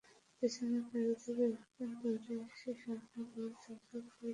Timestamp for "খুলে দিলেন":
3.81-4.29